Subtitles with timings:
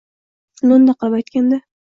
[0.71, 1.63] Lo‘nda qilib aytganda